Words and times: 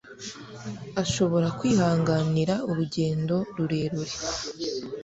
ashobora 1.03 1.47
kwihanganira 1.59 2.53
urugendo 2.69 3.35
rurerure 3.55 4.13